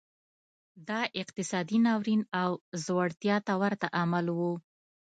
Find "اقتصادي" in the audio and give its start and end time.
1.21-1.77